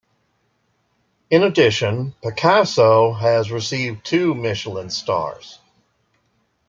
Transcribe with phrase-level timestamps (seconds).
[1.29, 5.59] In addition, Picasso has received two Michelin stars.